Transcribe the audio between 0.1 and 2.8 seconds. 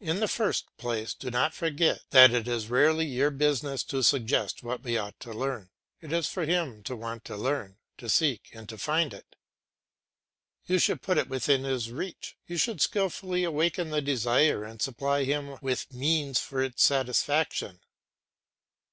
the first place do not forget that it is